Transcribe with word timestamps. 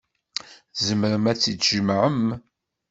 Tzemrem 0.75 1.25
ad 1.31 1.37
tt-tjemɛem. 1.37 2.21